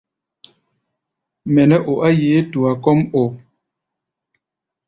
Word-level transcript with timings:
Mɛ 1.53 1.61
nɛ́ 1.69 1.79
o 1.91 1.93
á 2.05 2.09
yeé 2.21 2.39
tua 2.51 2.71
kɔ́ʼm 2.83 2.99
o? 3.21 3.23